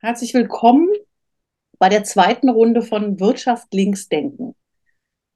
[0.00, 0.88] Herzlich willkommen
[1.80, 4.54] bei der zweiten Runde von Wirtschaft links denken.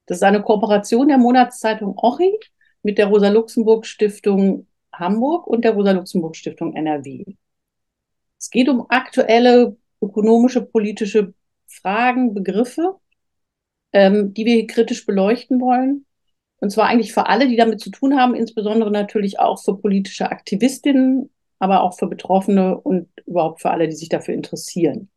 [0.07, 2.39] Das ist eine Kooperation der Monatszeitung Ochi
[2.85, 7.25] mit der Rosa-Luxemburg-Stiftung Hamburg und der Rosa-Luxemburg-Stiftung NRW.
[8.39, 11.35] Es geht um aktuelle ökonomische, politische
[11.67, 13.01] Fragen, Begriffe,
[13.93, 16.07] ähm, die wir hier kritisch beleuchten wollen.
[16.61, 20.31] Und zwar eigentlich für alle, die damit zu tun haben, insbesondere natürlich auch für politische
[20.31, 21.31] Aktivistinnen,
[21.63, 25.09] aber auch für Betroffene und überhaupt für alle, die sich dafür interessieren.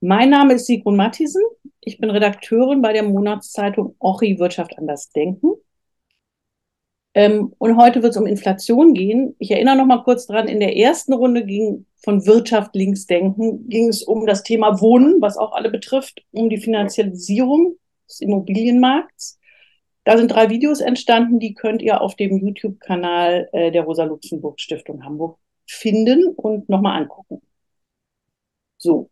[0.00, 1.44] Mein Name ist Sigrun Mattisen.
[1.80, 5.52] Ich bin Redakteurin bei der Monatszeitung Ochi Wirtschaft anders denken.
[7.14, 9.36] Ähm, und heute wird es um Inflation gehen.
[9.38, 13.68] Ich erinnere noch mal kurz dran, in der ersten Runde ging von Wirtschaft links denken,
[13.68, 17.76] ging es um das Thema Wohnen, was auch alle betrifft, um die Finanzialisierung
[18.08, 19.38] des Immobilienmarkts.
[20.04, 25.38] Da sind drei Videos entstanden, die könnt ihr auf dem YouTube-Kanal äh, der Rosa-Luxemburg-Stiftung Hamburg
[25.66, 27.42] finden und nochmal angucken.
[28.78, 29.10] So,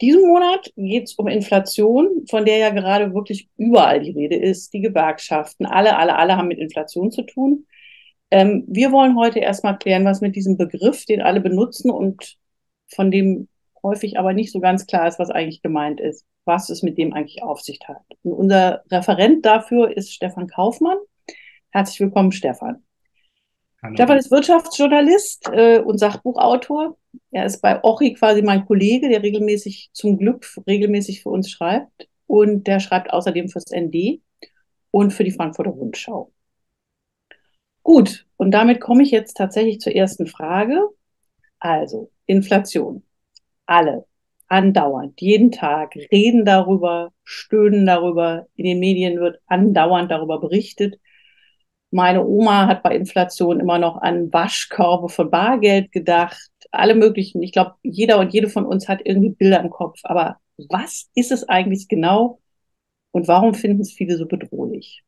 [0.00, 4.72] diesen Monat geht es um Inflation, von der ja gerade wirklich überall die Rede ist.
[4.72, 7.66] Die Gewerkschaften, alle, alle, alle haben mit Inflation zu tun.
[8.30, 12.38] Ähm, wir wollen heute erstmal klären, was mit diesem Begriff, den alle benutzen und
[12.88, 13.48] von dem
[13.82, 17.12] häufig aber nicht so ganz klar ist, was eigentlich gemeint ist, was es mit dem
[17.12, 18.02] eigentlich auf sich hat.
[18.22, 20.98] Und unser Referent dafür ist Stefan Kaufmann.
[21.70, 22.82] Herzlich willkommen, Stefan.
[23.82, 23.94] Hallo.
[23.94, 26.98] Stefan ist Wirtschaftsjournalist äh, und Sachbuchautor.
[27.30, 32.08] Er ist bei Ochi quasi mein Kollege, der regelmäßig, zum Glück regelmäßig für uns schreibt.
[32.26, 34.20] Und der schreibt außerdem fürs ND
[34.90, 36.32] und für die Frankfurter Rundschau.
[37.82, 40.88] Gut, und damit komme ich jetzt tatsächlich zur ersten Frage.
[41.58, 43.02] Also, Inflation.
[43.70, 44.04] Alle,
[44.48, 48.46] andauernd, jeden Tag reden darüber, stöhnen darüber.
[48.56, 50.98] In den Medien wird andauernd darüber berichtet.
[51.92, 56.50] Meine Oma hat bei Inflation immer noch an Waschkörbe von Bargeld gedacht.
[56.72, 57.42] Alle möglichen.
[57.44, 60.00] Ich glaube, jeder und jede von uns hat irgendwie Bilder im Kopf.
[60.02, 62.40] Aber was ist es eigentlich genau?
[63.12, 65.04] Und warum finden es viele so bedrohlich?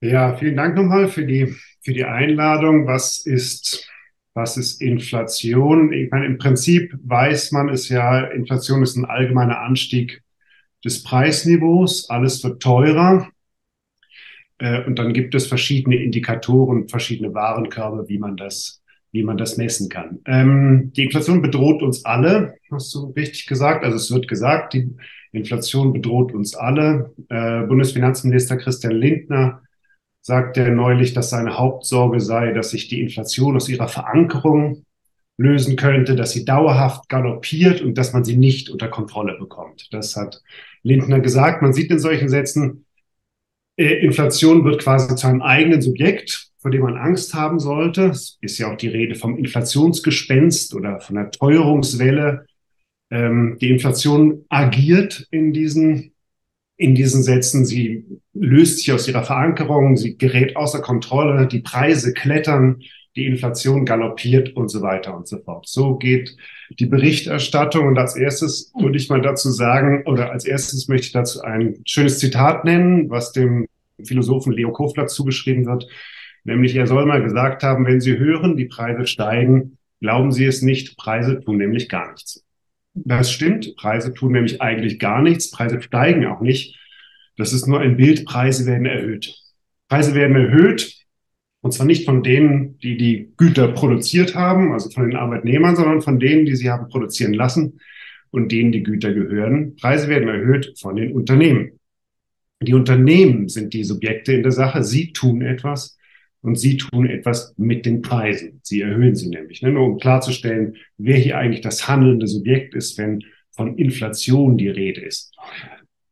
[0.00, 1.46] Ja, vielen Dank nochmal für die,
[1.82, 2.86] für die Einladung.
[2.86, 3.88] Was ist,
[4.38, 5.92] was ist Inflation?
[5.92, 10.22] Ich meine, im Prinzip weiß man es ja, Inflation ist ein allgemeiner Anstieg
[10.84, 12.08] des Preisniveaus.
[12.08, 13.28] Alles wird teurer.
[14.58, 19.56] Äh, und dann gibt es verschiedene Indikatoren, verschiedene Warenkörbe, wie man das, wie man das
[19.56, 20.20] messen kann.
[20.24, 23.84] Ähm, die Inflation bedroht uns alle, hast du richtig gesagt.
[23.84, 24.88] Also es wird gesagt, die
[25.32, 27.12] Inflation bedroht uns alle.
[27.28, 29.62] Äh, Bundesfinanzminister Christian Lindner
[30.28, 34.84] sagte neulich, dass seine Hauptsorge sei, dass sich die Inflation aus ihrer Verankerung
[35.38, 39.88] lösen könnte, dass sie dauerhaft galoppiert und dass man sie nicht unter Kontrolle bekommt.
[39.90, 40.42] Das hat
[40.82, 41.62] Lindner gesagt.
[41.62, 42.84] Man sieht in solchen Sätzen,
[43.78, 48.10] äh, Inflation wird quasi zu einem eigenen Subjekt, vor dem man Angst haben sollte.
[48.10, 52.44] Es ist ja auch die Rede vom Inflationsgespenst oder von der Teuerungswelle.
[53.10, 56.12] Ähm, die Inflation agiert in diesen,
[56.78, 57.66] in diesen Sätzen.
[57.66, 62.82] Sie löst sich aus ihrer Verankerung, sie gerät außer Kontrolle, die Preise klettern,
[63.16, 65.66] die Inflation galoppiert und so weiter und so fort.
[65.68, 66.36] So geht
[66.70, 67.88] die Berichterstattung.
[67.88, 71.82] Und als erstes würde ich mal dazu sagen, oder als erstes möchte ich dazu ein
[71.84, 73.66] schönes Zitat nennen, was dem
[74.04, 75.88] Philosophen Leo Kofler zugeschrieben wird.
[76.44, 80.62] Nämlich, er soll mal gesagt haben, wenn Sie hören, die Preise steigen, glauben Sie es
[80.62, 82.44] nicht, Preise tun nämlich gar nichts.
[83.04, 86.78] Das stimmt, Preise tun nämlich eigentlich gar nichts, Preise steigen auch nicht.
[87.36, 89.34] Das ist nur ein Bild, Preise werden erhöht.
[89.88, 90.94] Preise werden erhöht,
[91.60, 96.02] und zwar nicht von denen, die die Güter produziert haben, also von den Arbeitnehmern, sondern
[96.02, 97.80] von denen, die sie haben produzieren lassen
[98.30, 99.76] und denen die Güter gehören.
[99.76, 101.72] Preise werden erhöht von den Unternehmen.
[102.60, 104.82] Die Unternehmen sind die Subjekte in der Sache.
[104.82, 105.97] Sie tun etwas
[106.48, 108.60] und sie tun etwas mit den Preisen.
[108.62, 109.60] Sie erhöhen sie nämlich.
[109.62, 109.70] Ne?
[109.70, 115.02] Nur um klarzustellen, wer hier eigentlich das handelnde Subjekt ist, wenn von Inflation die Rede
[115.02, 115.34] ist.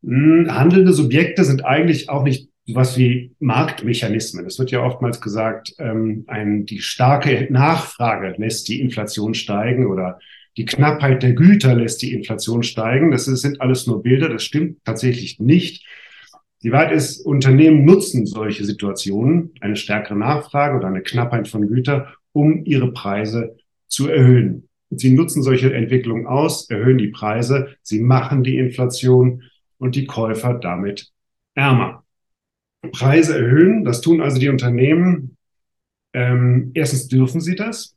[0.05, 4.45] Hm, handelnde Subjekte sind eigentlich auch nicht was wie Marktmechanismen.
[4.45, 10.19] Es wird ja oftmals gesagt, ähm, ein, die starke Nachfrage lässt die Inflation steigen oder
[10.57, 13.11] die Knappheit der Güter lässt die Inflation steigen.
[13.11, 15.87] Das sind alles nur Bilder, das stimmt tatsächlich nicht.
[16.67, 22.09] Die Wahrheit ist, Unternehmen nutzen solche Situationen, eine stärkere Nachfrage oder eine Knappheit von Gütern,
[22.33, 24.69] um ihre Preise zu erhöhen.
[24.91, 29.45] Sie nutzen solche Entwicklungen aus, erhöhen die Preise, sie machen die Inflation
[29.79, 31.13] und die Käufer damit
[31.55, 32.05] ärmer.
[32.91, 33.85] Preise erhöhen.
[33.85, 35.37] Das tun also die Unternehmen.
[36.15, 37.97] Ähm, erstens dürfen sie das.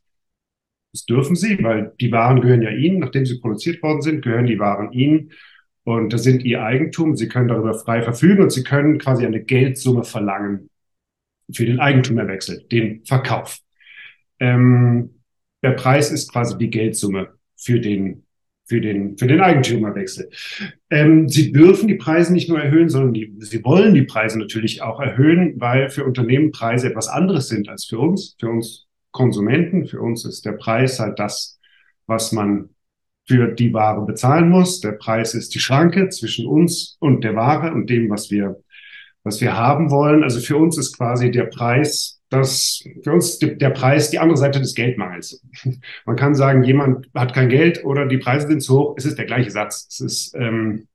[0.92, 3.00] Das dürfen sie, weil die Waren gehören ja ihnen.
[3.00, 5.32] Nachdem sie produziert worden sind, gehören die Waren ihnen.
[5.96, 7.16] Und das sind ihr Eigentum.
[7.16, 10.70] Sie können darüber frei verfügen und sie können quasi eine Geldsumme verlangen
[11.52, 13.58] für den Eigentumerwechsel, den Verkauf.
[14.38, 15.20] Ähm,
[15.62, 18.24] der Preis ist quasi die Geldsumme für den
[18.70, 20.30] für den, für den Eigentümerwechsel.
[20.90, 24.80] Ähm, sie dürfen die Preise nicht nur erhöhen, sondern die, sie wollen die Preise natürlich
[24.80, 29.86] auch erhöhen, weil für Unternehmen Preise etwas anderes sind als für uns, für uns Konsumenten.
[29.86, 31.58] Für uns ist der Preis halt das,
[32.06, 32.70] was man
[33.26, 34.80] für die Ware bezahlen muss.
[34.80, 38.62] Der Preis ist die Schranke zwischen uns und der Ware und dem, was wir,
[39.22, 40.22] was wir haben wollen.
[40.22, 44.60] Also für uns ist quasi der Preis das für uns der Preis die andere Seite
[44.60, 45.42] des Geldmangels.
[46.06, 48.94] Man kann sagen, jemand hat kein Geld oder die Preise sind zu hoch.
[48.96, 49.88] Es ist der gleiche Satz.
[49.90, 50.86] Es ist, ähm,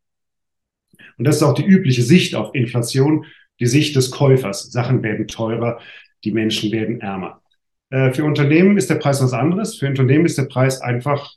[1.18, 3.26] und das ist auch die übliche Sicht auf Inflation,
[3.60, 4.72] die Sicht des Käufers.
[4.72, 5.80] Sachen werden teurer,
[6.24, 7.42] die Menschen werden ärmer.
[7.90, 9.78] Äh, für Unternehmen ist der Preis was anderes.
[9.78, 11.34] Für Unternehmen ist der Preis einfach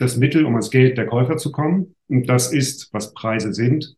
[0.00, 1.94] das Mittel, um ans Geld der Käufer zu kommen.
[2.08, 3.96] Und das ist, was Preise sind.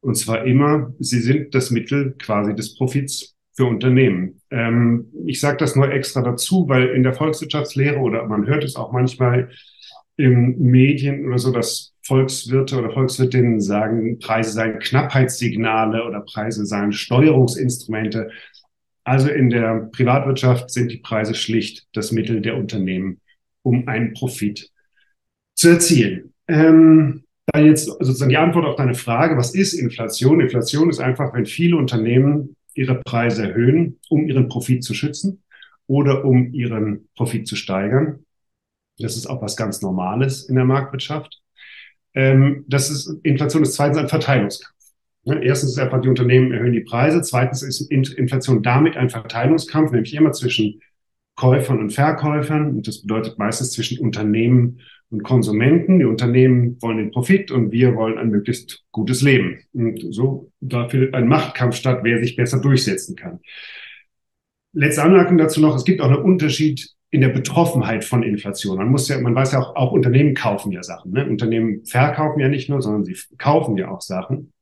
[0.00, 4.40] Und zwar immer, sie sind das Mittel quasi des Profits für Unternehmen.
[4.50, 8.76] Ähm, ich sage das nur extra dazu, weil in der Volkswirtschaftslehre oder man hört es
[8.76, 9.50] auch manchmal
[10.16, 16.92] in Medien oder so, dass Volkswirte oder Volkswirtinnen sagen, Preise seien Knappheitssignale oder Preise seien
[16.92, 18.30] Steuerungsinstrumente.
[19.04, 23.20] Also in der Privatwirtschaft sind die Preise schlicht das Mittel der Unternehmen,
[23.62, 24.70] um einen Profit
[25.56, 26.32] zu erzielen.
[26.46, 30.40] Ähm, dann jetzt sozusagen die Antwort auf deine Frage, was ist Inflation?
[30.40, 35.42] Inflation ist einfach, wenn viele Unternehmen ihre Preise erhöhen, um ihren Profit zu schützen
[35.86, 38.24] oder um ihren Profit zu steigern.
[38.98, 41.40] Das ist auch was ganz Normales in der Marktwirtschaft.
[42.14, 44.74] Ähm, das ist, Inflation ist zweitens ein Verteilungskampf.
[45.24, 47.20] Ne, erstens ist einfach, die Unternehmen erhöhen die Preise.
[47.22, 50.80] Zweitens ist Inflation damit ein Verteilungskampf, nämlich immer zwischen
[51.34, 52.70] Käufern und Verkäufern.
[52.70, 54.80] Und das bedeutet meistens zwischen Unternehmen
[55.10, 55.98] und Konsumenten.
[55.98, 59.60] Die Unternehmen wollen den Profit und wir wollen ein möglichst gutes Leben.
[59.72, 63.40] Und so, da findet ein Machtkampf statt, wer sich besser durchsetzen kann.
[64.72, 68.76] Letzte Anmerkung dazu noch, es gibt auch einen Unterschied in der Betroffenheit von Inflation.
[68.76, 71.12] Man muss ja, man weiß ja auch, auch Unternehmen kaufen ja Sachen.
[71.12, 71.26] Ne?
[71.26, 74.52] Unternehmen verkaufen ja nicht nur, sondern sie kaufen ja auch Sachen.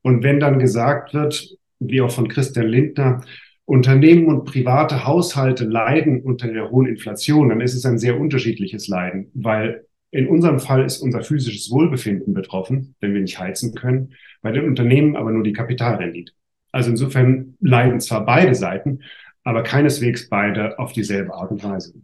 [0.00, 3.22] Und wenn dann gesagt wird, wie auch von Christian Lindner,
[3.64, 8.88] Unternehmen und private Haushalte leiden unter der hohen Inflation, dann ist es ein sehr unterschiedliches
[8.88, 14.14] Leiden, weil in unserem Fall ist unser physisches Wohlbefinden betroffen, wenn wir nicht heizen können,
[14.42, 16.32] bei den Unternehmen aber nur die Kapitalrendite.
[16.70, 19.00] Also insofern leiden zwar beide Seiten,
[19.44, 21.94] aber keineswegs beide auf dieselbe Art und Weise.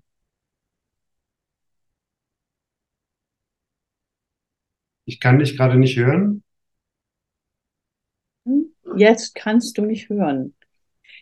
[5.05, 6.43] Ich kann dich gerade nicht hören.
[8.97, 10.55] Jetzt kannst du mich hören.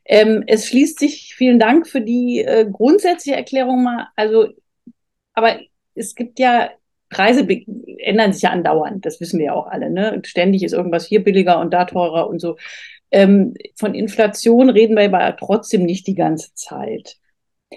[0.08, 4.08] Ähm, es schließt sich, vielen Dank für die äh, grundsätzliche Erklärung mal.
[4.16, 4.48] Also,
[5.34, 5.58] aber
[5.94, 6.70] es gibt ja,
[7.08, 7.46] Preise
[7.98, 9.90] ändern sich ja andauernd, das wissen wir ja auch alle.
[9.90, 10.20] Ne?
[10.24, 12.56] Ständig ist irgendwas hier billiger und da teurer und so.
[13.10, 17.16] Ähm, von Inflation reden wir aber trotzdem nicht die ganze Zeit.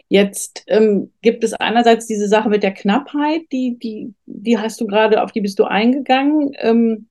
[0.08, 4.88] Jetzt ähm, gibt es einerseits diese Sache mit der Knappheit, die, die, die hast du
[4.88, 6.52] gerade, auf die bist du eingegangen.
[6.60, 7.09] Ähm,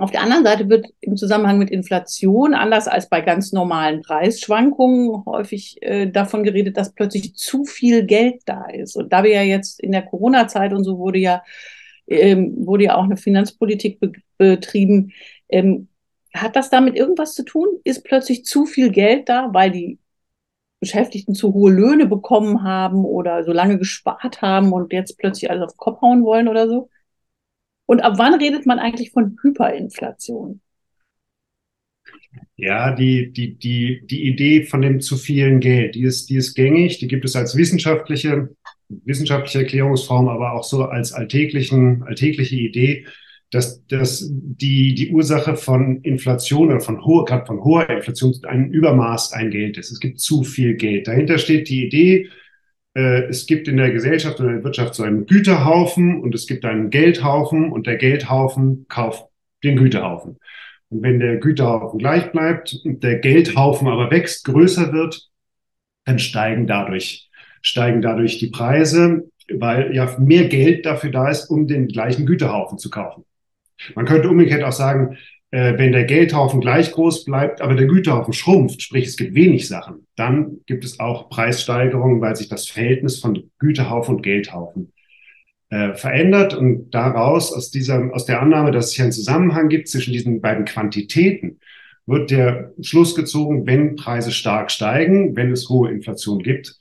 [0.00, 5.24] auf der anderen Seite wird im Zusammenhang mit Inflation, anders als bei ganz normalen Preisschwankungen,
[5.26, 8.96] häufig äh, davon geredet, dass plötzlich zu viel Geld da ist.
[8.96, 11.42] Und da wir ja jetzt in der Corona-Zeit und so wurde ja,
[12.08, 15.12] ähm, wurde ja auch eine Finanzpolitik be betrieben,
[15.48, 15.88] ähm,
[16.34, 17.68] hat das damit irgendwas zu tun?
[17.84, 19.98] Ist plötzlich zu viel Geld da, weil die
[20.80, 25.64] Beschäftigten zu hohe Löhne bekommen haben oder so lange gespart haben und jetzt plötzlich alles
[25.64, 26.88] auf den Kopf hauen wollen oder so?
[27.90, 30.60] Und ab wann redet man eigentlich von Hyperinflation?
[32.54, 36.54] Ja, die, die, die, die Idee von dem zu vielen Geld, die ist, die ist
[36.54, 38.50] gängig, die gibt es als wissenschaftliche,
[38.88, 43.06] wissenschaftliche Erklärungsform, aber auch so als alltäglichen, alltägliche Idee,
[43.50, 48.70] dass, dass die, die Ursache von Inflation oder von hoher, gerade von hoher Inflation ein
[48.70, 49.90] Übermaß ein Geld ist.
[49.90, 51.08] Es gibt zu viel Geld.
[51.08, 52.28] Dahinter steht die Idee,
[52.92, 56.64] es gibt in der Gesellschaft und in der Wirtschaft so einen Güterhaufen und es gibt
[56.64, 59.26] einen Geldhaufen und der Geldhaufen kauft
[59.62, 60.38] den Güterhaufen.
[60.88, 65.28] Und wenn der Güterhaufen gleich bleibt und der Geldhaufen aber wächst, größer wird,
[66.04, 67.30] dann steigen dadurch,
[67.62, 72.78] steigen dadurch die Preise, weil ja mehr Geld dafür da ist, um den gleichen Güterhaufen
[72.78, 73.24] zu kaufen.
[73.94, 75.16] Man könnte umgekehrt auch sagen,
[75.50, 79.66] äh, wenn der Geldhaufen gleich groß bleibt, aber der Güterhaufen schrumpft, sprich es gibt wenig
[79.66, 84.92] Sachen, dann gibt es auch Preissteigerungen, weil sich das Verhältnis von Güterhaufen und Geldhaufen
[85.70, 86.54] äh, verändert.
[86.54, 90.40] Und daraus aus dieser aus der Annahme, dass es hier einen Zusammenhang gibt zwischen diesen
[90.40, 91.58] beiden Quantitäten,
[92.06, 96.76] wird der Schluss gezogen, wenn Preise stark steigen, wenn es hohe Inflation gibt,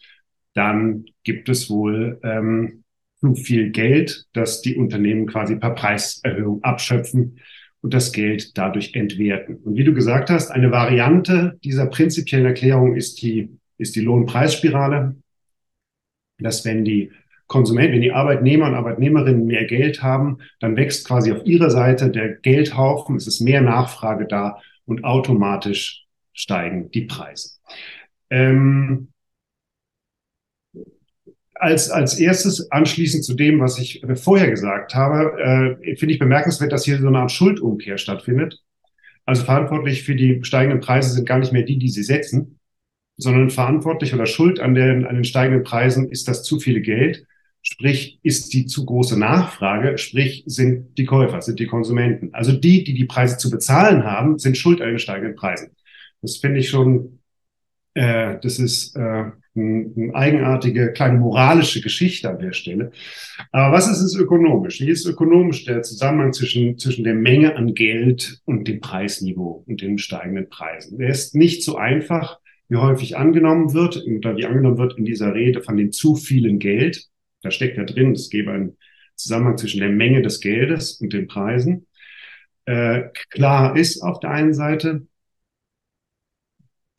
[0.54, 2.84] dann gibt es wohl ähm,
[3.20, 7.40] zu viel Geld, das die Unternehmen quasi per Preiserhöhung abschöpfen
[7.82, 9.56] und das Geld dadurch entwerten.
[9.64, 15.16] Und wie du gesagt hast, eine Variante dieser prinzipiellen Erklärung ist die, ist die Lohnpreisspirale,
[16.40, 17.12] dass wenn die
[17.48, 22.12] Konsumenten, wenn die Arbeitnehmer und Arbeitnehmerinnen mehr Geld haben, dann wächst quasi auf ihrer Seite
[22.12, 27.58] der Geldhaufen, es ist mehr Nachfrage da und automatisch steigen die Preise.
[28.30, 29.10] Ähm,
[31.60, 36.72] als, als erstes anschließend zu dem, was ich vorher gesagt habe, äh, finde ich bemerkenswert,
[36.72, 38.60] dass hier so eine Art Schuldumkehr stattfindet.
[39.26, 42.60] Also verantwortlich für die steigenden Preise sind gar nicht mehr die, die sie setzen,
[43.18, 47.26] sondern verantwortlich oder schuld an, den, an den steigenden Preisen ist das zu viele Geld,
[47.62, 52.34] Sprich, ist die zu große Nachfrage, sprich, sind die Käufer, sind die Konsumenten.
[52.34, 55.76] Also die, die die Preise zu bezahlen haben, sind schuld an den steigenden Preisen.
[56.22, 57.19] Das finde ich schon,
[57.94, 62.92] äh, das ist äh, eine ein eigenartige kleine moralische Geschichte an der Stelle.
[63.52, 64.80] Aber was ist es ökonomisch?
[64.80, 69.82] Wie ist ökonomisch der Zusammenhang zwischen, zwischen der Menge an Geld und dem Preisniveau und
[69.82, 70.98] den steigenden Preisen?
[70.98, 75.34] Der ist nicht so einfach, wie häufig angenommen wird, oder wie angenommen wird in dieser
[75.34, 77.06] Rede von dem zu vielen Geld.
[77.42, 78.78] Da steckt ja drin, es gäbe einen
[79.16, 81.88] Zusammenhang zwischen der Menge des Geldes und den Preisen.
[82.66, 85.08] Äh, klar ist auf der einen Seite,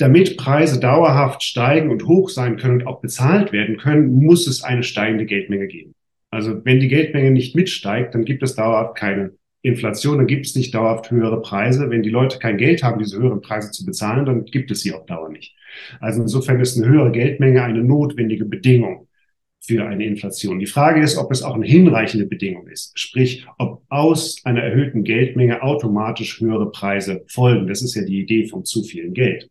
[0.00, 4.62] damit Preise dauerhaft steigen und hoch sein können und auch bezahlt werden können, muss es
[4.62, 5.94] eine steigende Geldmenge geben.
[6.30, 10.54] Also wenn die Geldmenge nicht mitsteigt, dann gibt es dauerhaft keine Inflation, dann gibt es
[10.54, 11.90] nicht dauerhaft höhere Preise.
[11.90, 14.92] Wenn die Leute kein Geld haben, diese höheren Preise zu bezahlen, dann gibt es sie
[14.94, 15.54] auf Dauer nicht.
[16.00, 19.08] Also insofern ist eine höhere Geldmenge eine notwendige Bedingung
[19.60, 20.58] für eine Inflation.
[20.58, 22.98] Die Frage ist, ob es auch eine hinreichende Bedingung ist.
[22.98, 27.66] Sprich, ob aus einer erhöhten Geldmenge automatisch höhere Preise folgen.
[27.66, 29.50] Das ist ja die Idee von zu viel Geld.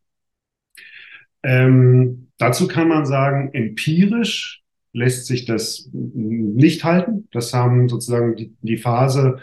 [1.44, 4.62] Ähm, dazu kann man sagen, empirisch
[4.94, 7.28] lässt sich das nicht halten.
[7.32, 9.40] Das haben sozusagen die, die Phase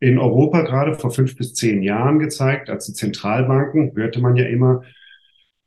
[0.00, 4.44] in Europa gerade vor fünf bis zehn Jahren gezeigt, als die Zentralbanken, hörte man ja
[4.44, 4.82] immer,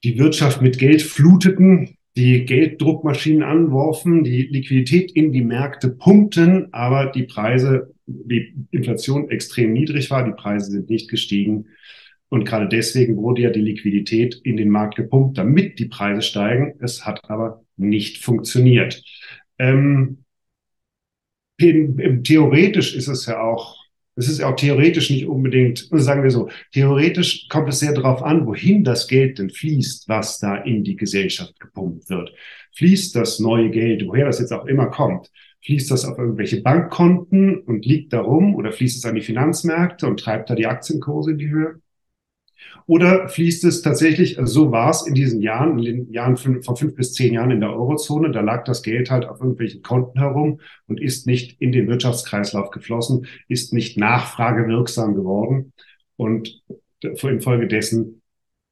[0.03, 7.07] die Wirtschaft mit Geld fluteten, die Gelddruckmaschinen anworfen, die Liquidität in die Märkte pumpten, aber
[7.07, 11.67] die Preise, die Inflation extrem niedrig war, die Preise sind nicht gestiegen.
[12.31, 16.75] Und gerade deswegen wurde ja die Liquidität in den Markt gepumpt, damit die Preise steigen.
[16.79, 19.03] Es hat aber nicht funktioniert.
[19.59, 20.23] Ähm,
[21.59, 23.81] theoretisch ist es ja auch
[24.15, 28.45] es ist auch theoretisch nicht unbedingt, sagen wir so, theoretisch kommt es sehr darauf an,
[28.45, 32.31] wohin das Geld denn fließt, was da in die Gesellschaft gepumpt wird.
[32.75, 35.31] Fließt das neue Geld, woher das jetzt auch immer kommt,
[35.65, 40.07] fließt das auf irgendwelche Bankkonten und liegt da rum oder fließt es an die Finanzmärkte
[40.07, 41.81] und treibt da die Aktienkurse in die Höhe?
[42.87, 46.61] Oder fließt es tatsächlich, also so war es in diesen Jahren, in den Jahren von
[46.75, 50.19] fünf bis zehn Jahren in der Eurozone, da lag das Geld halt auf irgendwelchen Konten
[50.19, 55.73] herum und ist nicht in den Wirtschaftskreislauf geflossen, ist nicht nachfragewirksam geworden.
[56.17, 56.61] Und
[57.01, 58.21] infolgedessen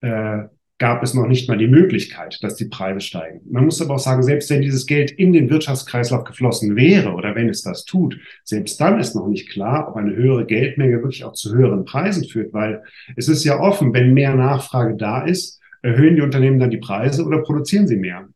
[0.02, 0.44] äh,
[0.80, 3.42] gab es noch nicht mal die Möglichkeit, dass die Preise steigen.
[3.50, 7.36] Man muss aber auch sagen, selbst wenn dieses Geld in den Wirtschaftskreislauf geflossen wäre oder
[7.36, 11.26] wenn es das tut, selbst dann ist noch nicht klar, ob eine höhere Geldmenge wirklich
[11.26, 12.82] auch zu höheren Preisen führt, weil
[13.18, 17.26] es ist ja offen, wenn mehr Nachfrage da ist, erhöhen die Unternehmen dann die Preise
[17.26, 18.30] oder produzieren sie mehr,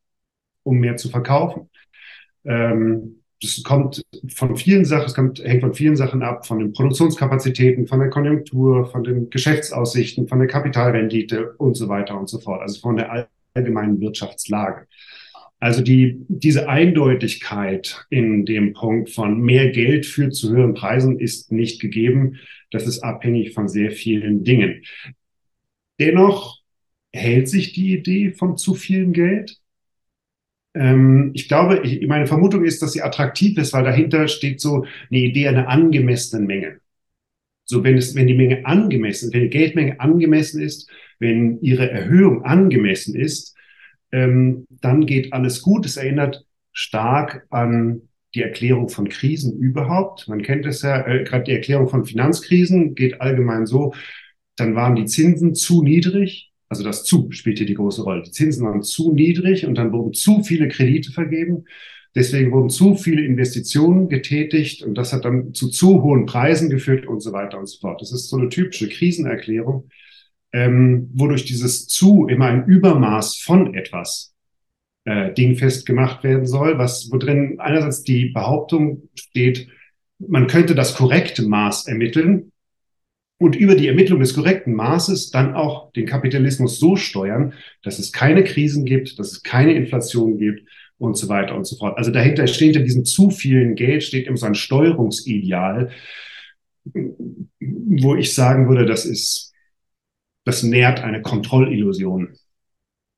[0.63, 1.69] um mehr zu verkaufen.
[2.45, 6.71] Ähm, das kommt von vielen Sachen, es kommt, hängt von vielen Sachen ab, von den
[6.71, 12.39] Produktionskapazitäten, von der Konjunktur, von den Geschäftsaussichten, von der Kapitalrendite und so weiter und so
[12.39, 12.61] fort.
[12.61, 14.87] Also von der allgemeinen Wirtschaftslage.
[15.59, 21.51] Also die, diese Eindeutigkeit in dem Punkt von mehr Geld führt zu höheren Preisen ist
[21.51, 22.39] nicht gegeben.
[22.71, 24.83] Das ist abhängig von sehr vielen Dingen.
[25.99, 26.59] Dennoch
[27.13, 29.57] hält sich die Idee von zu viel Geld.
[30.73, 35.19] Ähm, ich glaube, meine Vermutung ist, dass sie attraktiv ist, weil dahinter steht so eine
[35.19, 36.79] Idee einer angemessenen Menge.
[37.65, 40.89] So, wenn es, wenn die Menge angemessen, wenn die Geldmenge angemessen ist,
[41.19, 43.55] wenn ihre Erhöhung angemessen ist,
[44.11, 45.85] ähm, dann geht alles gut.
[45.85, 50.27] Es erinnert stark an die Erklärung von Krisen überhaupt.
[50.27, 53.93] Man kennt es ja, äh, gerade die Erklärung von Finanzkrisen geht allgemein so,
[54.55, 58.23] dann waren die Zinsen zu niedrig, also das zu spielt hier die große Rolle.
[58.23, 61.65] Die Zinsen waren zu niedrig und dann wurden zu viele Kredite vergeben.
[62.15, 67.05] Deswegen wurden zu viele Investitionen getätigt und das hat dann zu zu hohen Preisen geführt
[67.05, 68.01] und so weiter und so fort.
[68.01, 69.89] Das ist so eine typische Krisenerklärung,
[70.51, 74.33] ähm, wodurch dieses zu immer ein Übermaß von etwas
[75.05, 79.67] äh, dingfest gemacht werden soll, was wo drin einerseits die Behauptung steht,
[80.17, 82.51] man könnte das korrekte Maß ermitteln,
[83.43, 88.13] und über die Ermittlung des korrekten Maßes dann auch den Kapitalismus so steuern, dass es
[88.13, 90.65] keine Krisen gibt, dass es keine Inflation gibt
[90.97, 91.97] und so weiter und so fort.
[91.97, 95.91] Also dahinter steht in diesem zu vielen Geld steht immer so ein Steuerungsideal,
[97.59, 99.51] wo ich sagen würde, das ist,
[100.45, 102.37] das nährt eine Kontrollillusion.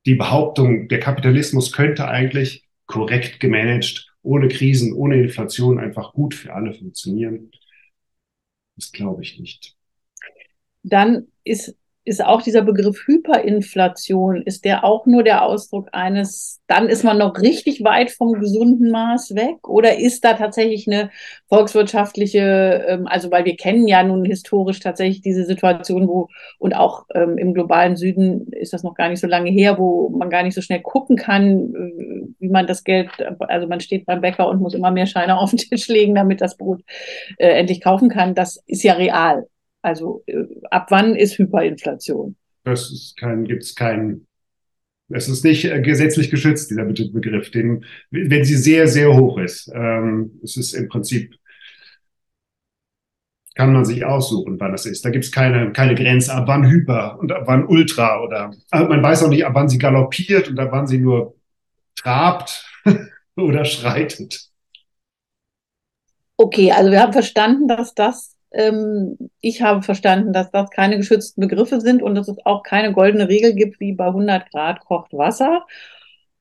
[0.08, 6.52] Die Behauptung, der Kapitalismus könnte eigentlich korrekt gemanagt ohne Krisen, ohne Inflation einfach gut für
[6.52, 7.52] alle funktionieren?
[8.76, 9.76] Das glaube ich nicht.
[10.86, 11.76] Dann ist
[12.06, 17.18] ist auch dieser Begriff Hyperinflation, ist der auch nur der Ausdruck eines, dann ist man
[17.18, 19.68] noch richtig weit vom gesunden Maß weg?
[19.68, 21.10] Oder ist da tatsächlich eine
[21.50, 27.06] volkswirtschaftliche, ähm, also weil wir kennen ja nun historisch tatsächlich diese Situation, wo, und auch
[27.16, 30.44] ähm, im globalen Süden ist das noch gar nicht so lange her, wo man gar
[30.44, 34.48] nicht so schnell gucken kann, äh, wie man das Geld, also man steht beim Bäcker
[34.48, 36.82] und muss immer mehr Scheine auf den Tisch legen, damit das Brot
[37.40, 38.36] äh, endlich kaufen kann.
[38.36, 39.48] Das ist ja real.
[39.86, 42.36] Also äh, ab wann ist Hyperinflation?
[42.64, 44.26] Das ist kein, gibt es keinen.
[45.10, 47.52] Es ist nicht äh, gesetzlich geschützt, dieser Begriff.
[47.52, 51.36] Den, wenn sie sehr, sehr hoch ist, ähm, es ist im Prinzip,
[53.54, 55.06] kann man sich aussuchen, wann es ist.
[55.06, 58.90] Da gibt es keine, keine Grenze, ab wann Hyper und ab wann Ultra oder also
[58.90, 61.36] man weiß auch nicht, ab wann sie galoppiert und ab wann sie nur
[61.96, 62.68] trabt
[63.36, 64.50] oder schreitet.
[66.38, 68.35] Okay, also wir haben verstanden, dass das
[69.42, 73.28] ich habe verstanden, dass das keine geschützten Begriffe sind und dass es auch keine goldene
[73.28, 75.66] Regel gibt, wie bei 100 Grad kocht Wasser.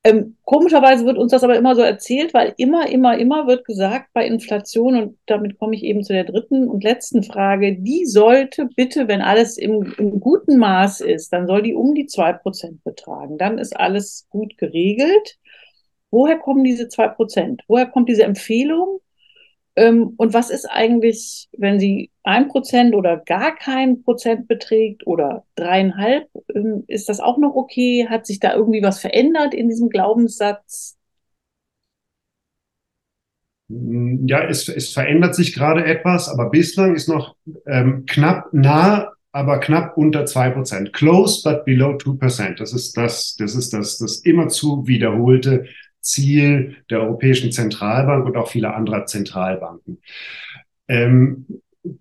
[0.05, 4.09] Ähm, komischerweise wird uns das aber immer so erzählt, weil immer, immer, immer wird gesagt
[4.13, 8.69] bei Inflation, und damit komme ich eben zu der dritten und letzten Frage, die sollte
[8.75, 13.39] bitte, wenn alles im, im guten Maß ist, dann soll die um die 2% betragen.
[13.39, 15.39] Dann ist alles gut geregelt.
[16.11, 17.61] Woher kommen diese 2%?
[17.67, 18.99] Woher kommt diese Empfehlung?
[19.75, 25.45] Ähm, und was ist eigentlich, wenn sie ein Prozent oder gar kein Prozent beträgt oder
[25.55, 26.29] dreieinhalb?
[26.53, 28.07] Ähm, ist das auch noch okay?
[28.09, 30.97] Hat sich da irgendwie was verändert in diesem Glaubenssatz?
[33.67, 39.59] Ja, es, es verändert sich gerade etwas, aber bislang ist noch ähm, knapp nah, aber
[39.59, 40.93] knapp unter zwei Prozent.
[40.93, 42.59] Close but below two percent.
[42.59, 45.65] Das ist das, das ist das, das immerzu wiederholte
[46.05, 49.99] Ziel der Europäischen Zentralbank und auch vieler anderer Zentralbanken.
[50.87, 51.45] Ähm,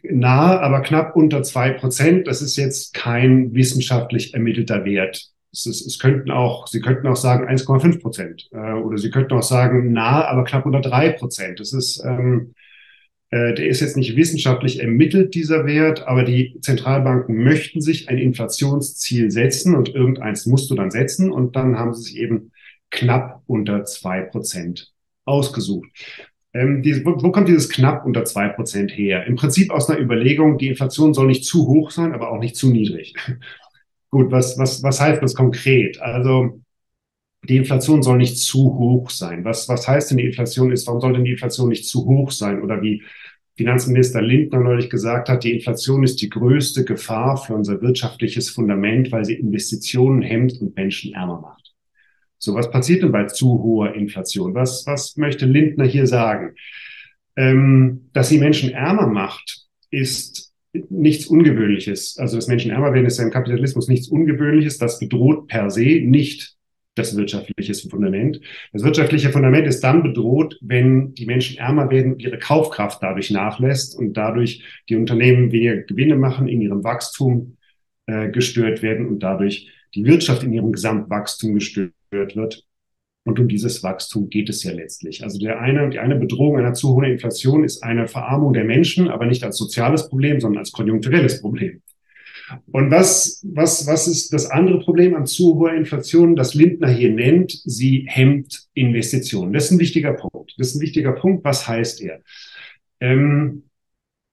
[0.03, 2.27] nahe, aber knapp unter zwei Prozent.
[2.27, 5.31] Das ist jetzt kein wissenschaftlich ermittelter Wert.
[5.53, 9.35] Es, ist, es könnten auch, Sie könnten auch sagen 1,5 Prozent äh, oder Sie könnten
[9.35, 11.61] auch sagen nahe, aber knapp unter drei Prozent.
[11.61, 12.55] Das ist, ähm,
[13.31, 18.19] äh, der ist jetzt nicht wissenschaftlich ermittelt, dieser Wert, aber die Zentralbanken möchten sich ein
[18.19, 22.51] Inflationsziel setzen und irgendeins musst du dann setzen und dann haben sie sich eben
[22.95, 24.93] knapp unter zwei Prozent
[25.25, 25.89] ausgesucht.
[26.53, 29.27] Ähm, die, wo, wo, kommt dieses knapp unter zwei Prozent her?
[29.27, 32.57] Im Prinzip aus einer Überlegung, die Inflation soll nicht zu hoch sein, aber auch nicht
[32.57, 33.15] zu niedrig.
[34.11, 36.01] Gut, was, was, was heißt das konkret?
[36.01, 36.61] Also
[37.49, 39.45] die Inflation soll nicht zu hoch sein.
[39.45, 40.87] Was, was heißt denn die Inflation ist?
[40.87, 42.63] Warum soll denn die Inflation nicht zu hoch sein?
[42.63, 43.03] Oder wie
[43.57, 49.13] Finanzminister Lindner neulich gesagt hat, die Inflation ist die größte Gefahr für unser wirtschaftliches Fundament,
[49.13, 51.64] weil sie Investitionen hemmt und Menschen ärmer macht.
[52.45, 54.55] So, was passiert denn bei zu hoher Inflation?
[54.55, 56.55] Was, was möchte Lindner hier sagen?
[57.37, 60.53] Ähm, dass sie Menschen ärmer macht, ist
[60.91, 62.19] nichts Ungewöhnliches.
[62.19, 64.77] Also, dass Menschen ärmer werden, ist ja im Kapitalismus nichts Ungewöhnliches.
[64.77, 66.55] Das bedroht per se nicht
[66.97, 68.41] das wirtschaftliche Fundament.
[68.75, 73.99] Das wirtschaftliche Fundament ist dann bedroht, wenn die Menschen ärmer werden ihre Kaufkraft dadurch nachlässt
[73.99, 77.57] und dadurch die Unternehmen weniger Gewinne machen, in ihrem Wachstum
[78.07, 82.65] äh, gestört werden und dadurch die Wirtschaft in ihrem Gesamtwachstum gestört wird.
[83.25, 85.23] Und um dieses Wachstum geht es ja letztlich.
[85.23, 89.09] Also der eine, die eine Bedrohung einer zu hohen Inflation ist eine Verarmung der Menschen,
[89.09, 91.83] aber nicht als soziales Problem, sondern als konjunkturelles Problem.
[92.71, 97.11] Und was, was, was ist das andere Problem an zu hoher Inflation, das Lindner hier
[97.11, 97.53] nennt?
[97.65, 99.55] Sie hemmt Investitionen.
[99.55, 100.55] Das ist ein wichtiger Punkt.
[100.59, 101.45] Das ist ein wichtiger Punkt.
[101.45, 102.21] Was heißt er?
[103.01, 103.65] Ähm,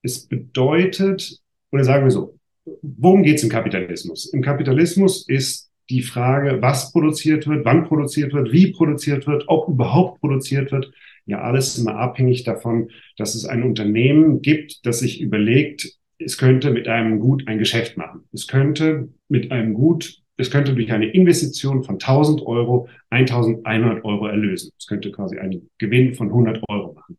[0.02, 1.40] es bedeutet,
[1.72, 2.38] oder sagen wir so,
[2.82, 4.32] worum geht es im Kapitalismus?
[4.34, 9.68] Im Kapitalismus ist die Frage, was produziert wird, wann produziert wird, wie produziert wird, ob
[9.68, 10.92] überhaupt produziert wird,
[11.26, 16.72] ja alles immer abhängig davon, dass es ein Unternehmen gibt, das sich überlegt, es könnte
[16.72, 18.22] mit einem Gut ein Geschäft machen.
[18.32, 24.28] Es könnte mit einem Gut, es könnte durch eine Investition von 1000 Euro 1100 Euro
[24.28, 24.72] erlösen.
[24.80, 27.18] Es könnte quasi einen Gewinn von 100 Euro machen.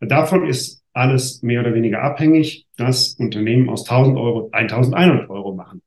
[0.00, 5.82] Davon ist alles mehr oder weniger abhängig, dass Unternehmen aus 1000 Euro 1100 Euro machen.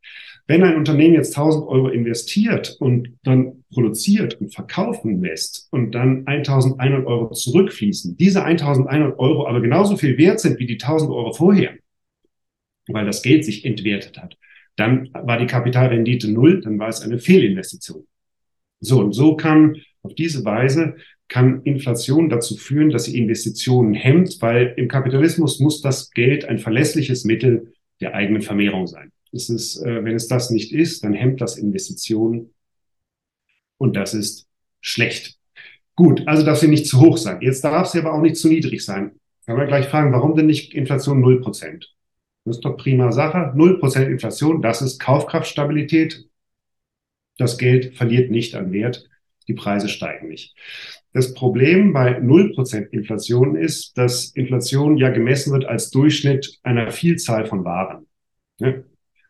[0.48, 6.28] Wenn ein Unternehmen jetzt 1000 Euro investiert und dann produziert und verkaufen lässt und dann
[6.28, 11.34] 1100 Euro zurückfließen, diese 1100 Euro aber genauso viel wert sind wie die 1000 Euro
[11.34, 11.74] vorher,
[12.88, 14.38] weil das Geld sich entwertet hat,
[14.76, 18.06] dann war die Kapitalrendite null, dann war es eine Fehlinvestition.
[18.82, 20.96] So, und so kann auf diese Weise
[21.28, 26.60] kann Inflation dazu führen, dass sie Investitionen hemmt, weil im Kapitalismus muss das Geld ein
[26.60, 29.12] verlässliches Mittel der eigenen Vermehrung sein.
[29.32, 32.54] Es ist, äh, wenn es das nicht ist, dann hemmt das Investitionen
[33.78, 34.48] und das ist
[34.82, 35.38] schlecht.
[35.96, 37.42] Gut, also darf sie nicht zu hoch sein.
[37.42, 39.20] Jetzt darf sie aber auch nicht zu niedrig sein.
[39.46, 41.86] Kann man gleich fragen, warum denn nicht Inflation 0%?
[42.44, 43.54] Das ist doch prima Sache.
[43.56, 46.28] 0% Inflation, das ist Kaufkraftstabilität.
[47.38, 49.10] Das Geld verliert nicht an Wert,
[49.48, 50.56] die Preise steigen nicht.
[51.14, 57.46] Das Problem bei 0% Inflation ist, dass Inflation ja gemessen wird als Durchschnitt einer Vielzahl
[57.46, 58.08] von Waren.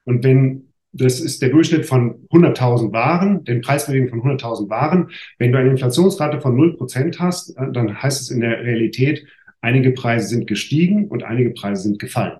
[0.06, 0.66] Und wenn
[0.96, 5.10] das ist der Durchschnitt von 100.000 Waren, den Preisbewegung von 100.000 Waren.
[5.38, 9.26] Wenn du eine Inflationsrate von 0% hast, äh, dann heißt es in der Realität,
[9.60, 12.38] einige Preise sind gestiegen und einige Preise sind gefallen.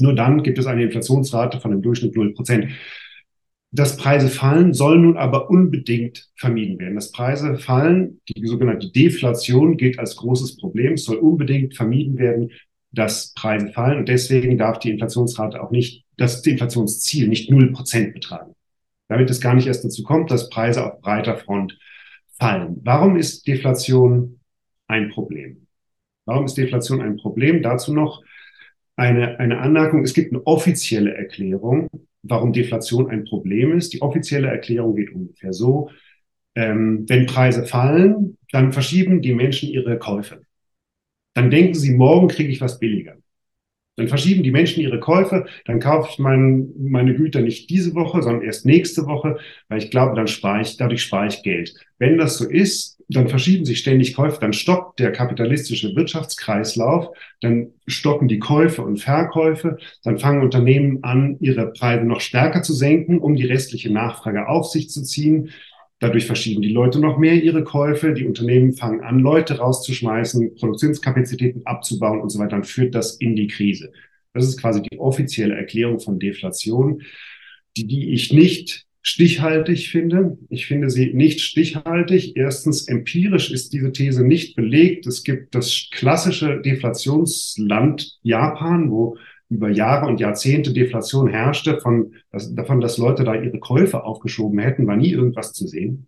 [0.00, 2.68] Nur dann gibt es eine Inflationsrate von im Durchschnitt 0%.
[3.70, 6.94] Dass Preise fallen, soll nun aber unbedingt vermieden werden.
[6.94, 12.50] Dass Preise fallen, die sogenannte Deflation gilt als großes Problem, soll unbedingt vermieden werden,
[12.92, 13.98] dass Preise fallen.
[13.98, 18.54] Und deswegen darf die Inflationsrate auch nicht, das Inflationsziel nicht null Prozent betragen.
[19.08, 21.78] Damit es gar nicht erst dazu kommt, dass Preise auf breiter Front
[22.38, 22.80] fallen.
[22.82, 24.40] Warum ist Deflation
[24.86, 25.66] ein Problem?
[26.24, 27.62] Warum ist Deflation ein Problem?
[27.62, 28.22] Dazu noch
[28.96, 30.02] eine, eine Anmerkung.
[30.02, 31.88] Es gibt eine offizielle Erklärung,
[32.22, 33.94] warum Deflation ein Problem ist.
[33.94, 35.90] Die offizielle Erklärung geht ungefähr so.
[36.54, 40.42] Ähm, wenn Preise fallen, dann verschieben die Menschen ihre Käufe.
[41.38, 43.14] Dann denken sie, morgen kriege ich was billiger.
[43.94, 48.24] Dann verschieben die Menschen ihre Käufe, dann kaufe ich mein, meine Güter nicht diese Woche,
[48.24, 51.74] sondern erst nächste Woche, weil ich glaube, dann spare ich, dadurch spare ich Geld.
[51.96, 57.68] Wenn das so ist, dann verschieben sich ständig Käufe, dann stockt der kapitalistische Wirtschaftskreislauf, dann
[57.86, 63.18] stocken die Käufe und Verkäufe, dann fangen Unternehmen an, ihre Preise noch stärker zu senken,
[63.18, 65.50] um die restliche Nachfrage auf sich zu ziehen.
[66.00, 68.12] Dadurch verschieben die Leute noch mehr ihre Käufe.
[68.12, 72.50] Die Unternehmen fangen an, Leute rauszuschmeißen, Produktionskapazitäten abzubauen und so weiter.
[72.50, 73.92] Dann führt das in die Krise.
[74.32, 77.02] Das ist quasi die offizielle Erklärung von Deflation,
[77.76, 80.38] die, die ich nicht stichhaltig finde.
[80.50, 82.36] Ich finde sie nicht stichhaltig.
[82.36, 85.06] Erstens, empirisch ist diese These nicht belegt.
[85.06, 89.16] Es gibt das klassische Deflationsland Japan, wo
[89.50, 94.58] über Jahre und Jahrzehnte Deflation herrschte, von, dass, davon, dass Leute da ihre Käufe aufgeschoben
[94.58, 96.06] hätten, war nie irgendwas zu sehen.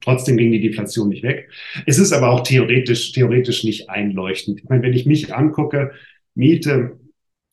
[0.00, 1.50] Trotzdem ging die Deflation nicht weg.
[1.86, 4.60] Es ist aber auch theoretisch, theoretisch nicht einleuchtend.
[4.60, 5.92] Ich meine, wenn ich mich angucke,
[6.34, 6.98] Miete,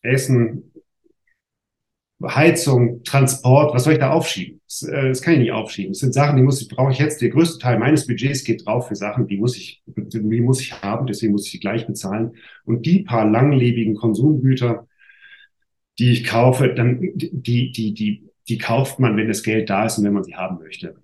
[0.02, 0.67] Essen,
[2.24, 4.60] Heizung, Transport, was soll ich da aufschieben?
[4.66, 5.92] Das, äh, das kann ich nicht aufschieben.
[5.92, 7.22] Das sind Sachen, die muss ich, brauche ich jetzt.
[7.22, 10.82] Der größte Teil meines Budgets geht drauf für Sachen, die muss ich, die muss ich
[10.82, 12.32] haben, deswegen muss ich sie gleich bezahlen.
[12.66, 14.88] Und die paar langlebigen Konsumgüter,
[16.00, 20.00] die ich kaufe, dann, die, die, die, die kauft man, wenn das Geld da ist
[20.00, 20.96] und wenn man sie haben möchte.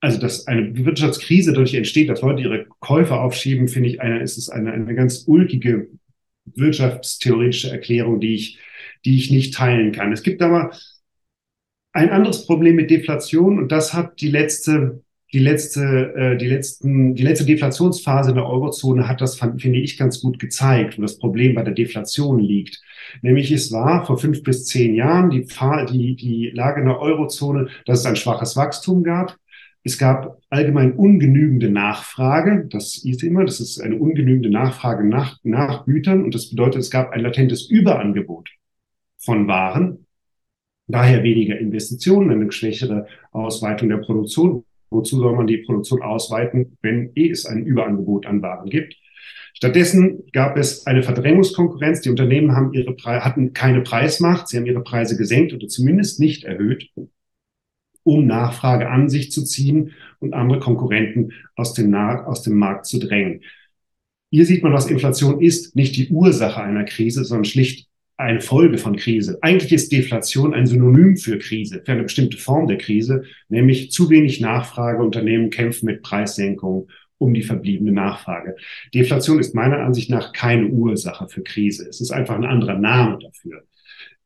[0.00, 4.38] Also, dass eine Wirtschaftskrise dadurch entsteht, dass Leute ihre Käufe aufschieben, finde ich, eine, ist
[4.38, 5.88] es eine, eine ganz ulkige
[6.54, 8.58] wirtschaftstheoretische Erklärung, die ich,
[9.04, 10.12] die ich nicht teilen kann.
[10.12, 10.72] Es gibt aber
[11.92, 17.14] ein anderes Problem mit Deflation und das hat die letzte die letzte, äh, die letzten,
[17.14, 21.18] die letzte Deflationsphase in der Eurozone hat das, finde ich, ganz gut gezeigt, wo das
[21.18, 22.80] Problem bei der Deflation liegt.
[23.22, 25.46] Nämlich es war vor fünf bis zehn Jahren die,
[25.90, 29.36] die, die Lage in der Eurozone, dass es ein schwaches Wachstum gab.
[29.82, 32.66] Es gab allgemein ungenügende Nachfrage.
[32.68, 36.24] Das hieß immer, das ist eine ungenügende Nachfrage nach, nach Gütern.
[36.24, 38.50] Und das bedeutet, es gab ein latentes Überangebot
[39.20, 40.06] von Waren,
[40.86, 44.64] daher weniger Investitionen, eine schwächere Ausweitung der Produktion.
[44.90, 48.96] Wozu soll man die Produktion ausweiten, wenn eh es ein Überangebot an Waren gibt?
[49.54, 52.00] Stattdessen gab es eine Verdrängungskonkurrenz.
[52.00, 54.48] Die Unternehmen haben ihre hatten keine Preismacht.
[54.48, 56.88] Sie haben ihre Preise gesenkt oder zumindest nicht erhöht,
[58.02, 62.98] um Nachfrage an sich zu ziehen und andere Konkurrenten aus dem, aus dem Markt zu
[62.98, 63.42] drängen.
[64.30, 67.89] Hier sieht man, was Inflation ist, nicht die Ursache einer Krise, sondern schlicht
[68.20, 69.38] eine Folge von Krise.
[69.40, 74.10] Eigentlich ist Deflation ein Synonym für Krise, für eine bestimmte Form der Krise, nämlich zu
[74.10, 75.02] wenig Nachfrage.
[75.02, 78.56] Unternehmen kämpfen mit Preissenkungen um die verbliebene Nachfrage.
[78.94, 81.86] Deflation ist meiner Ansicht nach keine Ursache für Krise.
[81.88, 83.62] Es ist einfach ein anderer Name dafür.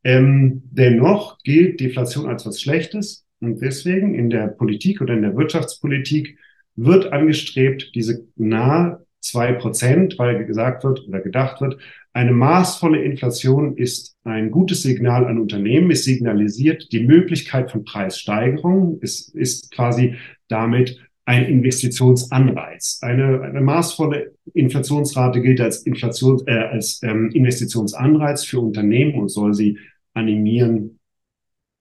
[0.05, 5.37] Ähm, dennoch gilt Deflation als was Schlechtes und deswegen in der Politik oder in der
[5.37, 6.39] Wirtschaftspolitik
[6.77, 11.79] wird angestrebt, diese nahe zwei Prozent, weil gesagt wird oder gedacht wird,
[12.14, 15.90] eine maßvolle Inflation ist ein gutes Signal an Unternehmen.
[15.90, 19.00] Es signalisiert die Möglichkeit von Preissteigerungen.
[19.03, 20.14] Es ist quasi
[20.46, 23.00] damit ein Investitionsanreiz.
[23.03, 29.53] Eine, eine maßvolle Inflationsrate gilt als, Inflation, äh, als ähm, Investitionsanreiz für Unternehmen und soll
[29.53, 29.79] sie
[30.12, 31.00] animieren,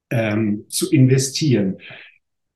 [0.09, 1.77] ähm, zu investieren.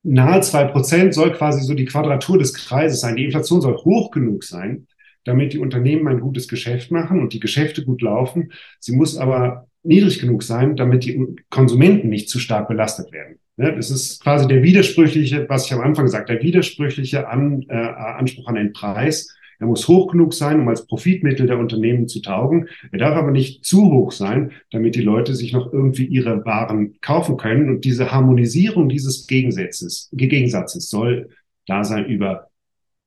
[0.02, 3.18] Nahe zwei Prozent soll quasi so die Quadratur des Kreises sein.
[3.18, 4.88] Die Inflation soll hoch genug sein,
[5.28, 8.54] damit die Unternehmen ein gutes Geschäft machen und die Geschäfte gut laufen.
[8.80, 13.40] Sie muss aber niedrig genug sein, damit die Konsumenten nicht zu stark belastet werden.
[13.58, 17.76] Ne, das ist quasi der widersprüchliche, was ich am Anfang gesagt, der widersprüchliche an, äh,
[17.76, 19.36] Anspruch an den Preis.
[19.60, 22.68] Er muss hoch genug sein, um als Profitmittel der Unternehmen zu taugen.
[22.92, 26.98] Er darf aber nicht zu hoch sein, damit die Leute sich noch irgendwie ihre Waren
[27.02, 27.68] kaufen können.
[27.70, 31.30] Und diese Harmonisierung dieses Gegensatzes, Gegensatzes soll
[31.66, 32.50] da sein über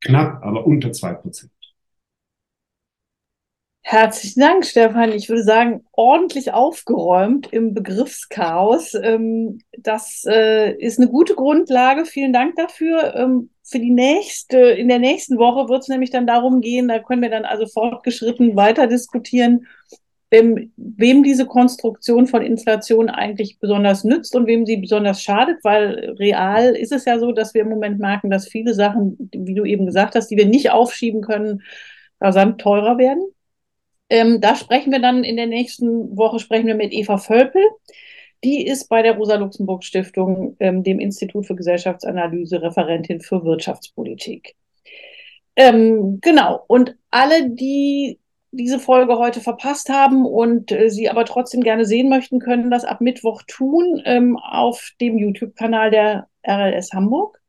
[0.00, 1.52] knapp, aber unter zwei Prozent.
[3.90, 5.10] Herzlichen Dank, Stefan.
[5.10, 8.94] Ich würde sagen, ordentlich aufgeräumt im Begriffschaos.
[8.94, 12.04] Ähm, das äh, ist eine gute Grundlage.
[12.04, 13.16] Vielen Dank dafür.
[13.16, 17.00] Ähm, für die nächste, in der nächsten Woche wird es nämlich dann darum gehen, da
[17.00, 19.66] können wir dann also fortgeschritten weiter diskutieren,
[20.30, 26.14] wem, wem diese Konstruktion von Inflation eigentlich besonders nützt und wem sie besonders schadet, weil
[26.16, 29.64] real ist es ja so, dass wir im Moment merken, dass viele Sachen, wie du
[29.64, 31.62] eben gesagt hast, die wir nicht aufschieben können,
[32.20, 33.24] rasant teurer werden.
[34.10, 37.62] Ähm, da sprechen wir dann in der nächsten Woche sprechen wir mit Eva Völpel.
[38.42, 44.56] Die ist bei der Rosa-Luxemburg-Stiftung, ähm, dem Institut für Gesellschaftsanalyse, Referentin für Wirtschaftspolitik.
[45.56, 46.64] Ähm, genau.
[46.66, 48.18] Und alle, die
[48.52, 52.84] diese Folge heute verpasst haben und äh, sie aber trotzdem gerne sehen möchten, können das
[52.84, 57.40] ab Mittwoch tun ähm, auf dem YouTube-Kanal der RLS Hamburg.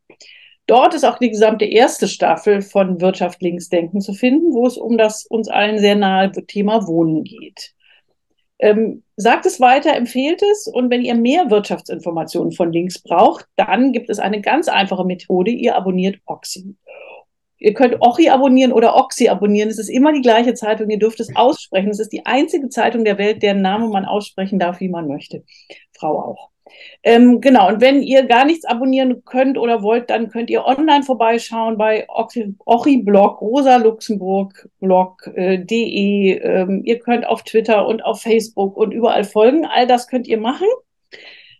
[0.71, 4.97] Dort ist auch die gesamte erste Staffel von Wirtschaft Linksdenken zu finden, wo es um
[4.97, 7.73] das uns allen sehr nahe Thema Wohnen geht.
[8.57, 13.91] Ähm, sagt es weiter, empfehlt es und wenn ihr mehr Wirtschaftsinformationen von links braucht, dann
[13.91, 15.51] gibt es eine ganz einfache Methode.
[15.51, 16.77] Ihr abonniert Oxy.
[17.57, 19.67] Ihr könnt Ochi abonnieren oder Oxy abonnieren.
[19.67, 20.89] Es ist immer die gleiche Zeitung.
[20.89, 21.89] Ihr dürft es aussprechen.
[21.89, 25.43] Es ist die einzige Zeitung der Welt, deren Name man aussprechen darf, wie man möchte.
[25.91, 26.49] Frau auch.
[27.03, 31.03] Ähm, genau, und wenn ihr gar nichts abonnieren könnt oder wollt, dann könnt ihr online
[31.03, 36.31] vorbeischauen bei Ochi-Blog, rosaluxemburg-blog.de.
[36.31, 39.65] Äh, ähm, ihr könnt auf Twitter und auf Facebook und überall folgen.
[39.65, 40.67] All das könnt ihr machen.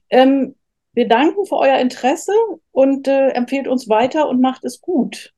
[0.09, 0.55] Ähm,
[0.93, 2.33] wir danken für euer Interesse
[2.71, 5.33] und äh, empfehlt uns weiter und macht es gut.